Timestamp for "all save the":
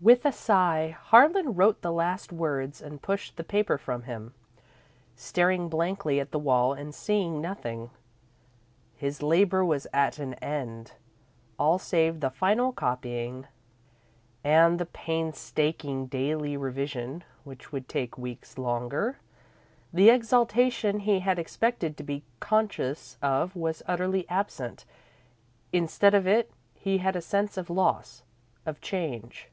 11.58-12.30